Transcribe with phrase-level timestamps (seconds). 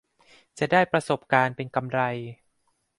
[0.59, 1.99] จะได้ประสบการณ์เป็นกำไร